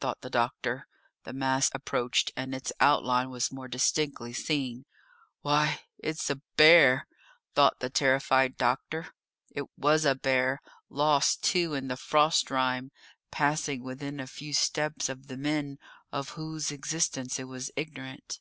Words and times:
thought 0.00 0.20
the 0.20 0.30
doctor. 0.30 0.86
The 1.24 1.32
mass 1.32 1.68
approached, 1.74 2.30
and 2.36 2.54
its 2.54 2.72
outline 2.78 3.30
was 3.30 3.50
more 3.50 3.66
distinctly 3.66 4.32
seen. 4.32 4.84
"Why, 5.40 5.80
it's 5.98 6.30
a 6.30 6.36
bear!" 6.56 7.08
thought 7.56 7.80
the 7.80 7.90
terrified 7.90 8.56
doctor. 8.56 9.08
It 9.50 9.64
was 9.76 10.04
a 10.04 10.14
bear, 10.14 10.62
lost 10.88 11.42
too 11.42 11.74
in 11.74 11.88
the 11.88 11.96
frost 11.96 12.48
rime, 12.48 12.92
passing 13.32 13.82
within 13.82 14.20
a 14.20 14.28
few 14.28 14.54
steps 14.54 15.08
of 15.08 15.26
the 15.26 15.36
men 15.36 15.78
of 16.12 16.28
whose 16.38 16.70
existence 16.70 17.40
it 17.40 17.48
was 17.48 17.72
ignorant. 17.74 18.38